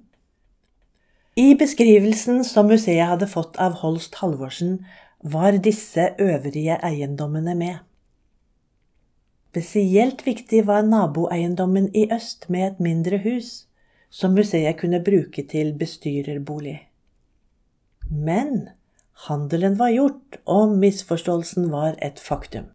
I 1.38 1.54
beskrivelsen 1.58 2.44
som 2.46 2.70
museet 2.70 3.06
hadde 3.06 3.30
fått 3.30 3.58
av 3.62 3.80
Holst 3.82 4.18
Halvorsen, 4.22 4.84
var 5.22 5.58
disse 5.58 6.12
øvrige 6.18 6.78
eiendommene 6.86 7.54
med. 7.54 7.78
Spesielt 9.50 10.26
viktig 10.26 10.66
var 10.66 10.84
naboeiendommen 10.86 11.88
i 11.96 12.04
øst 12.14 12.44
med 12.48 12.66
et 12.66 12.80
mindre 12.80 13.18
hus, 13.18 13.66
som 14.10 14.36
museet 14.38 14.78
kunne 14.78 15.02
bruke 15.02 15.42
til 15.42 15.72
bestyrerbolig. 15.74 16.76
Men 18.10 18.68
handelen 19.26 19.74
var 19.78 19.90
gjort, 19.90 20.38
og 20.46 20.78
misforståelsen 20.78 21.66
var 21.72 21.98
et 21.98 22.22
faktum. 22.22 22.70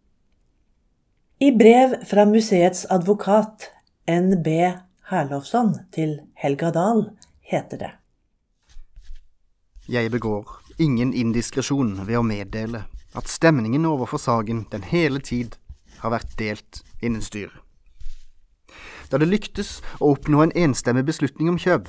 I 1.40 1.50
brev 1.56 1.96
fra 2.04 2.28
museets 2.28 2.86
advokat, 2.90 3.70
NB 4.08 4.46
Herlovsson, 5.08 5.74
til 5.92 6.18
Helga 6.34 6.70
Dahl, 6.70 7.06
heter 7.40 7.76
det. 7.76 7.92
Jeg 9.88 10.10
begår 10.10 10.60
ingen 10.78 11.14
indiskresjon 11.14 12.02
ved 12.04 12.20
å 12.20 12.26
meddele 12.26 12.84
at 13.16 13.32
stemningen 13.32 13.88
overfor 13.88 14.20
saken 14.20 14.66
den 14.72 14.84
hele 14.92 15.24
tid 15.24 15.56
har 16.02 16.14
vært 16.14 16.36
delt 16.38 16.82
innen 17.00 17.24
styret. 17.24 17.56
Da 19.10 19.20
det 19.22 19.28
lyktes 19.30 19.80
å 20.02 20.12
oppnå 20.16 20.42
en 20.42 20.54
enstemmig 20.58 21.04
beslutning 21.06 21.50
om 21.52 21.60
kjøp, 21.62 21.86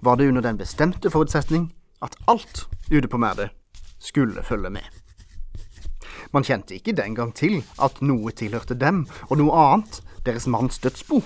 var 0.00 0.18
det 0.18 0.28
under 0.30 0.44
den 0.44 0.60
bestemte 0.60 1.10
forutsetning 1.10 1.72
at 2.02 2.14
alt 2.30 2.66
ute 2.90 3.08
på 3.10 3.18
Merde 3.18 3.50
skulle 3.98 4.44
følge 4.46 4.70
med. 4.70 4.86
Man 6.32 6.46
kjente 6.46 6.76
ikke 6.76 6.94
den 6.96 7.16
gang 7.18 7.32
til 7.36 7.60
at 7.82 7.98
noe 8.00 8.32
tilhørte 8.32 8.78
dem, 8.78 9.04
og 9.28 9.40
noe 9.40 9.64
annet 9.66 10.00
deres 10.26 10.46
manns 10.46 10.78
dødsbo. 10.82 11.20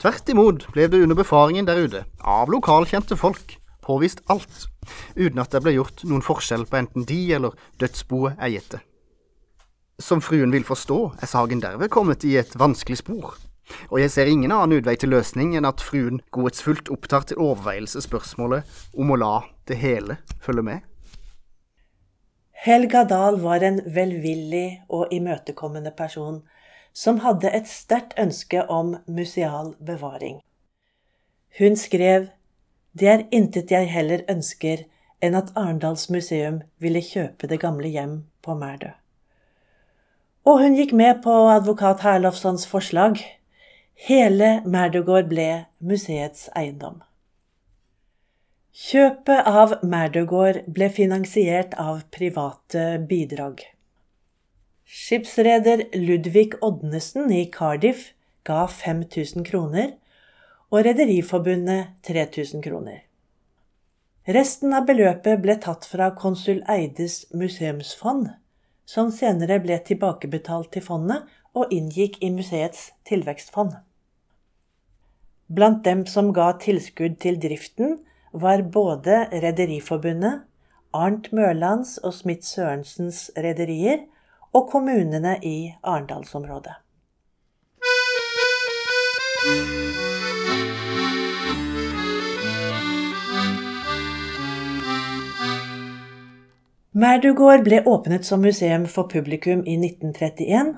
Tvert 0.00 0.30
imot 0.32 0.66
ble 0.74 0.88
det 0.90 1.02
under 1.04 1.18
befaringen 1.18 1.68
der 1.68 1.82
ute, 1.84 2.04
av 2.20 2.50
lokalkjente 2.52 3.18
folk, 3.18 3.58
påvist 3.84 4.22
alt, 4.32 4.68
uten 5.18 5.42
at 5.42 5.52
det 5.52 5.62
ble 5.64 5.76
gjort 5.76 6.06
noen 6.08 6.24
forskjell 6.24 6.66
på 6.70 6.80
enten 6.80 7.06
de 7.08 7.20
eller 7.36 7.54
dødsboet 7.82 8.40
gitt 8.54 8.72
det. 8.74 8.82
Som 9.98 10.20
fruen 10.20 10.50
vil 10.50 10.64
forstå, 10.66 10.98
er 11.22 11.30
saken 11.30 11.60
derved 11.62 11.90
kommet 11.94 12.24
i 12.26 12.34
et 12.40 12.56
vanskelig 12.58 12.98
spor, 12.98 13.36
og 13.90 14.00
jeg 14.00 14.10
ser 14.10 14.30
ingen 14.30 14.52
annen 14.52 14.80
utvei 14.80 14.96
til 14.98 15.12
løsning 15.14 15.52
enn 15.54 15.68
at 15.68 15.82
fruen 15.84 16.18
godhetsfullt 16.34 16.90
opptar 16.90 17.28
til 17.28 17.38
overveielse 17.38 18.02
spørsmålet 18.02 18.66
om 18.98 19.14
å 19.14 19.20
la 19.20 19.36
det 19.70 19.78
hele 19.78 20.18
følge 20.42 20.64
med. 20.66 20.80
Helga 22.64 23.04
Dahl 23.04 23.38
var 23.44 23.62
en 23.62 23.78
velvillig 23.94 24.82
og 24.88 25.12
imøtekommende 25.12 25.92
person 25.94 26.40
som 26.96 27.20
hadde 27.20 27.50
et 27.52 27.68
sterkt 27.68 28.16
ønske 28.18 28.64
om 28.72 28.96
museal 29.06 29.74
bevaring. 29.84 30.40
Hun 31.58 31.76
skrev 31.78 32.30
det 32.94 33.08
er 33.10 33.24
intet 33.34 33.70
jeg 33.74 33.90
heller 33.90 34.22
ønsker 34.30 34.84
enn 35.22 35.38
at 35.38 35.54
Arendals 35.58 36.08
museum 36.14 36.60
ville 36.82 37.02
kjøpe 37.02 37.50
det 37.50 37.58
gamle 37.62 37.90
hjem 37.90 38.20
på 38.42 38.54
Mærdø. 38.58 38.94
Og 40.44 40.60
hun 40.60 40.74
gikk 40.76 40.92
med 40.92 41.22
på 41.24 41.32
advokat 41.48 42.02
Herlofssons 42.04 42.66
forslag. 42.68 43.16
Hele 44.08 44.58
Mærdøgård 44.68 45.30
ble 45.30 45.48
museets 45.80 46.50
eiendom. 46.52 46.98
Kjøpet 48.74 49.48
av 49.48 49.72
Mærdøgård 49.86 50.64
ble 50.76 50.90
finansiert 50.92 51.72
av 51.80 52.02
private 52.12 52.84
bidrag. 53.08 53.62
Skipsreder 54.84 55.86
Ludvig 55.96 56.58
Odnesen 56.60 57.32
i 57.32 57.46
Cardiff 57.48 58.10
ga 58.44 58.66
5000 58.68 59.48
kroner, 59.48 59.94
og 60.68 60.84
Rederiforbundet 60.84 61.94
3000 62.04 62.60
kroner. 62.62 63.00
Resten 64.28 64.76
av 64.76 64.84
beløpet 64.88 65.40
ble 65.40 65.56
tatt 65.62 65.88
fra 65.88 66.10
konsul 66.18 66.60
Eides 66.68 67.22
museumsfond, 67.32 68.34
som 68.84 69.10
senere 69.12 69.58
ble 69.64 69.78
tilbakebetalt 69.86 70.70
til 70.74 70.84
fondet 70.84 71.24
og 71.54 71.72
inngikk 71.72 72.20
i 72.22 72.30
museets 72.34 72.90
tilvekstfond. 73.08 73.76
Blant 75.54 75.84
dem 75.84 76.06
som 76.08 76.32
ga 76.34 76.52
tilskudd 76.60 77.20
til 77.20 77.38
driften, 77.40 77.98
var 78.32 78.62
både 78.62 79.28
Rederiforbundet, 79.30 80.42
Arnt 80.94 81.32
Mørlands 81.32 81.98
og 81.98 82.14
Smith 82.14 82.46
Sørensens 82.46 83.30
rederier 83.36 84.06
og 84.54 84.70
kommunene 84.70 85.36
i 85.42 85.74
Arendalsområdet. 85.82 86.74
Merdugård 96.94 97.64
ble 97.66 97.80
åpnet 97.90 98.22
som 98.22 98.44
museum 98.46 98.84
for 98.86 99.08
publikum 99.10 99.64
i 99.66 99.74
1931 99.80 100.68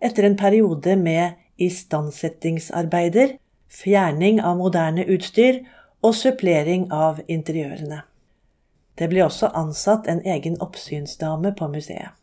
etter 0.00 0.24
en 0.24 0.36
periode 0.40 0.94
med 0.96 1.34
istandsettingsarbeider, 1.60 3.34
fjerning 3.68 4.40
av 4.40 4.56
moderne 4.56 5.04
utstyr 5.04 5.58
og 6.00 6.14
supplering 6.16 6.86
av 6.88 7.20
interiørene. 7.28 7.98
Det 8.96 9.10
ble 9.12 9.26
også 9.26 9.50
ansatt 9.52 10.08
en 10.08 10.22
egen 10.24 10.56
oppsynsdame 10.64 11.52
på 11.58 11.68
museet. 11.68 12.16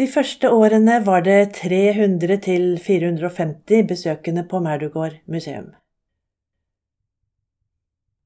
De 0.00 0.08
første 0.08 0.48
årene 0.48 0.96
var 1.04 1.28
det 1.28 1.58
300 1.60 2.40
450 2.80 3.84
besøkende 3.92 4.48
på 4.48 4.64
Merdugård 4.64 5.20
museum. 5.26 5.74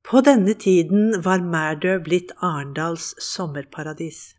På 0.04 0.20
denne 0.20 0.52
tiden 0.54 1.22
var 1.24 1.40
Mærdø 1.40 1.94
blitt 2.04 2.32
Arendals 2.44 3.14
sommerparadis. 3.24 4.34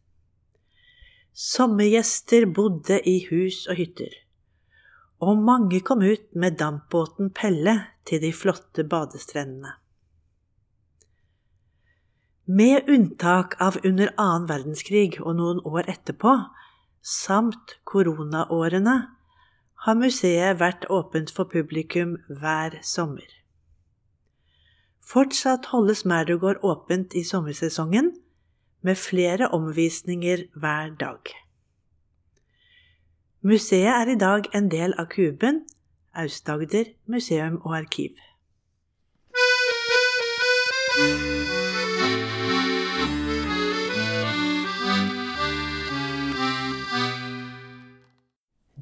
Sommergjester 1.33 2.45
bodde 2.45 2.99
i 3.09 3.15
hus 3.31 3.63
og 3.65 3.79
hytter, 3.79 4.11
og 5.19 5.41
mange 5.41 5.79
kom 5.81 6.03
ut 6.05 6.27
med 6.35 6.59
dampbåten 6.59 7.31
Pelle 7.33 7.73
til 8.05 8.21
de 8.21 8.29
flotte 8.33 8.85
badestrendene. 8.91 9.71
Med 12.45 12.85
unntak 12.85 13.55
av 13.59 13.79
under 13.81 14.11
annen 14.21 14.45
verdenskrig 14.51 15.17
og 15.23 15.39
noen 15.39 15.63
år 15.65 15.89
etterpå, 15.95 16.35
samt 17.01 17.73
koronaårene, 17.89 18.95
har 19.87 19.97
museet 19.97 20.61
vært 20.61 20.85
åpent 20.93 21.33
for 21.33 21.49
publikum 21.49 22.19
hver 22.29 22.77
sommer. 22.85 23.44
Fortsatt 25.05 25.65
holdes 25.65 26.01
Merdugård 26.05 26.63
åpent 26.63 27.13
i 27.13 27.23
sommersesongen, 27.23 28.15
med 28.81 28.95
flere 28.95 29.47
omvisninger 29.47 30.37
hver 30.53 30.95
dag. 30.99 31.19
Museet 33.41 33.87
er 33.87 34.09
i 34.09 34.17
dag 34.17 34.49
en 34.53 34.71
del 34.71 34.93
av 34.97 35.05
Kuben, 35.05 35.61
Aust-Agder 36.13 36.89
museum 37.05 37.61
og 37.61 37.77
arkiv. 37.77 38.17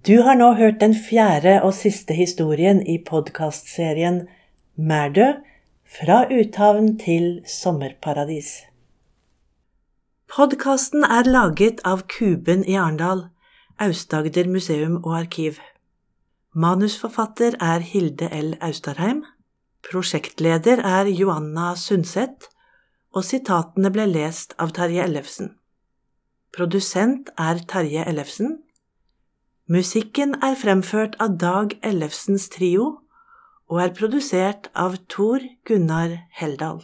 Du 0.08 0.22
har 0.22 0.36
nå 0.36 0.54
hørt 0.54 0.80
den 0.80 0.96
fjerde 0.96 1.62
og 1.64 1.74
siste 1.74 2.14
historien 2.14 2.88
i 2.88 2.98
podkastserien 3.08 4.28
Mærdø 4.76 5.34
fra 5.94 6.24
uthavn 6.34 6.96
til 6.98 7.44
sommerparadis. 7.46 8.64
Podkasten 10.34 11.06
er 11.06 11.28
laget 11.30 11.84
av 11.86 12.08
Kuben 12.10 12.64
i 12.66 12.74
Arendal, 12.82 13.28
Aust-Agder 13.78 14.50
museum 14.50 14.96
og 15.04 15.14
arkiv. 15.20 15.60
Manusforfatter 16.54 17.60
er 17.62 17.86
Hilde 17.86 18.30
L. 18.34 18.56
Austarheim. 18.62 19.22
Prosjektleder 19.86 20.82
er 20.82 21.12
Joanna 21.14 21.76
Sundseth, 21.78 22.50
og 23.14 23.26
sitatene 23.28 23.94
ble 23.94 24.08
lest 24.10 24.58
av 24.58 24.74
Terje 24.74 25.06
Ellefsen. 25.06 25.54
Produsent 26.58 27.30
er 27.38 27.62
Terje 27.70 28.06
Ellefsen. 28.10 28.58
Musikken 29.70 30.40
er 30.42 30.58
fremført 30.58 31.20
av 31.22 31.38
Dag 31.38 31.78
Ellefsens 31.86 32.50
trio 32.50 33.03
og 33.74 33.80
er 33.82 33.94
produsert 33.98 34.68
av 34.78 35.00
Tor 35.10 35.42
Gunnar 35.66 36.12
Heldal. 36.38 36.84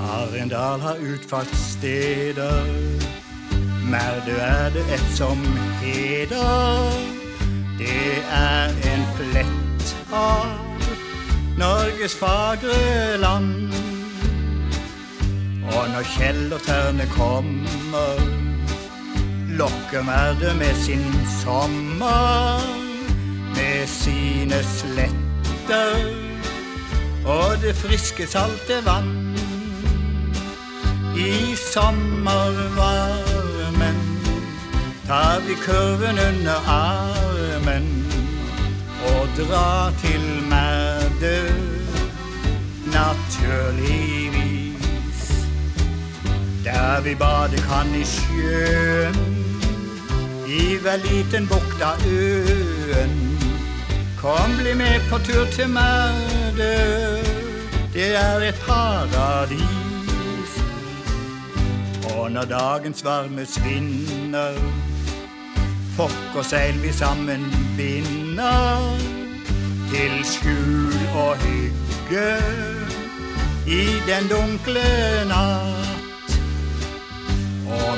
Arendal 0.00 0.80
har 0.80 1.02
utfartssteder. 1.10 2.72
Merdu 3.92 4.32
er 4.40 4.72
det 4.72 4.86
et 4.96 5.04
som 5.18 5.44
heder. 5.82 6.96
Det 7.76 8.16
er 8.32 8.72
en 8.94 9.04
plett 9.20 9.92
av 10.08 10.56
Norges 11.60 12.16
fagre 12.16 12.80
land. 13.20 13.77
Og 15.76 15.84
når 15.92 16.04
Kjell 16.14 16.52
kommer, 17.16 18.20
lokker 19.58 20.02
Merde 20.02 20.54
med 20.58 20.74
sin 20.84 21.04
sommer. 21.42 22.60
Med 23.56 23.86
sine 23.86 24.64
sletter 24.64 26.28
og 27.28 27.56
det 27.62 27.76
friske, 27.76 28.26
salte 28.26 28.86
vann. 28.86 29.36
I 31.18 31.56
sommervarmen 31.72 33.96
tar 35.06 35.40
vi 35.46 35.54
kurven 35.54 36.18
under 36.28 36.58
armen 36.68 38.04
og 39.06 39.28
drar 39.38 39.92
til 40.02 40.20
Merdø, 40.50 41.40
naturligvis. 42.86 44.27
Der 46.68 47.00
vi 47.00 47.14
bade 47.14 47.56
kan 47.56 47.94
i 47.94 48.04
sjøen, 48.04 49.16
i 50.46 50.76
vel 50.84 51.00
liten 51.00 51.46
bukt 51.48 51.80
av 51.82 52.02
øen. 52.06 53.14
Kom, 54.20 54.56
bli 54.58 54.74
med 54.74 55.00
på 55.10 55.18
tur 55.18 55.46
til 55.56 55.68
Merde, 55.68 56.74
det 57.94 58.10
er 58.16 58.44
et 58.50 58.60
paradis. 58.66 60.52
Og 62.12 62.30
når 62.32 62.44
dagens 62.52 63.04
varme 63.04 63.46
svinner, 63.46 64.60
fokk 65.96 66.36
og 66.36 66.44
seil 66.44 66.82
vi 66.84 66.92
sammen 66.92 67.48
binder. 67.80 68.92
Til 69.88 70.20
skjul 70.24 71.00
og 71.16 71.36
hygge 71.36 72.32
i 73.66 73.84
den 74.10 74.28
dunkle 74.28 74.88
natt. 75.32 75.87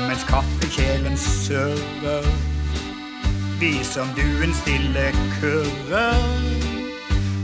Mens 0.07 0.23
kaffekjelen 0.27 1.17
surrer, 1.17 2.25
vi 3.59 3.83
som 3.83 4.07
duen 4.17 4.53
stille 4.53 5.11
kurrer. 5.39 6.23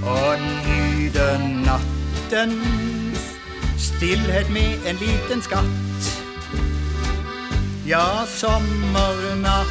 Og 0.08 0.38
nyter 0.39 1.38
nattens 1.65 3.20
stillhet 3.78 4.50
med 4.50 4.88
en 4.88 4.96
liten 5.02 5.41
skatt. 5.41 6.02
Ja, 7.88 8.26
sommernatten, 8.28 9.63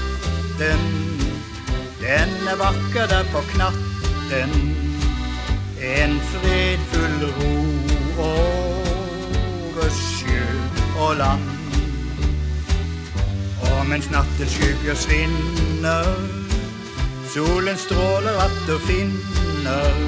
den 2.01 2.49
er 2.49 2.57
vakker 2.57 3.07
der 3.07 3.25
på 3.33 3.40
knatten. 3.53 4.51
En 5.81 6.20
fredfull 6.31 7.20
ro 7.37 7.57
over 8.18 9.88
sjø 9.90 10.44
og 10.99 11.16
land. 11.16 11.56
Og 13.87 13.90
mens 13.90 14.09
nattens 14.11 14.51
skygger 14.51 14.96
svinner, 14.99 16.07
solen 17.31 17.77
stråler 17.79 18.35
atter 18.42 18.81
finner. 18.83 19.99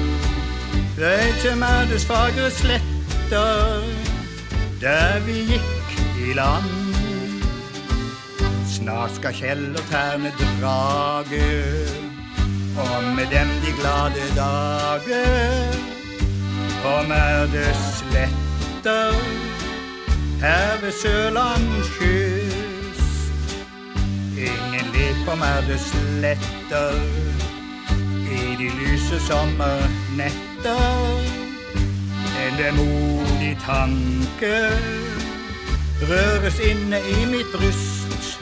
Vei 0.97 1.29
til 1.39 1.55
Merdus 1.61 2.03
fagre 2.09 2.49
sletter, 2.51 3.85
der 4.81 5.23
vi 5.23 5.45
gikk 5.53 5.95
i 6.25 6.35
land. 6.35 6.67
Snart 8.67 9.15
skal 9.15 9.37
Kjell 9.39 9.69
og 9.71 9.85
Terne 9.93 10.33
drage, 10.41 11.47
og 12.83 13.07
med 13.15 13.31
dem 13.31 13.53
de 13.63 13.71
glade 13.79 14.27
dager. 14.35 15.79
På 16.83 16.97
Merdus 17.07 17.87
sletter, 18.01 19.15
her 20.43 20.81
ved 20.83 20.91
Sørlands 20.91 21.95
kyst. 21.95 22.28
Ingen 24.39 24.85
lek 24.93 25.15
på 25.25 25.33
sletter, 25.77 26.95
i 28.31 28.55
de 28.55 28.69
lyse 28.79 29.19
sommernetter. 29.27 31.19
En 32.39 32.53
demodig 32.57 33.57
tanke 33.65 34.55
røres 36.09 36.59
inne 36.59 36.99
i 36.99 37.25
mitt 37.25 37.51
bryst. 37.51 38.39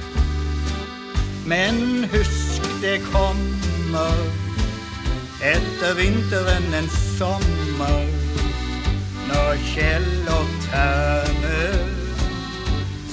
Men 1.46 2.06
husk, 2.12 2.62
det 2.82 3.02
kommer 3.12 4.14
etter 5.42 5.96
vinteren 5.98 6.74
en 6.74 6.90
sommer. 7.18 8.06
Når 9.28 9.56
Kjell 9.74 10.30
og 10.30 10.48
Terne 10.70 11.62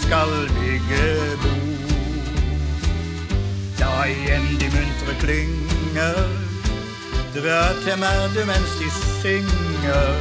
skal 0.04 0.50
bygge 0.60 1.06
bo. 1.42 1.73
Da 3.84 4.06
igjen 4.08 4.46
de 4.60 4.68
muntre 4.72 5.14
klynger 5.20 6.16
drar 7.34 7.74
til 7.84 7.98
Merde 8.00 8.46
mens 8.48 8.72
de 8.80 8.88
synger. 9.20 10.14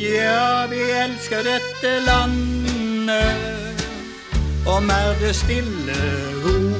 Ja, 0.00 0.66
vi 0.70 0.80
elsker 1.04 1.44
dette 1.44 1.92
landet 2.06 3.84
og 4.66 4.82
Merde 4.82 5.34
stille 5.34 5.98
ro. 6.44 6.71